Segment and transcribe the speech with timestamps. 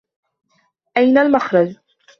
[0.97, 1.75] أين المخرج؟